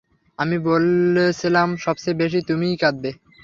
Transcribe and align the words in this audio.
আমি 0.39 0.57
বলেছিলাম 0.67 1.69
না, 1.71 1.81
সবচেয়ে 1.85 2.19
বেশি 2.21 2.39
তুমিই 2.49 2.79
কাঁদবে। 2.81 3.11